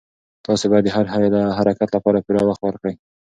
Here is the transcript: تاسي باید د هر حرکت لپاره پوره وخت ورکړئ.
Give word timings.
تاسي 0.45 0.65
باید 0.71 0.83
د 1.33 1.37
هر 1.57 1.57
حرکت 1.57 1.89
لپاره 1.95 2.23
پوره 2.25 2.41
وخت 2.49 2.61
ورکړئ. 2.63 2.93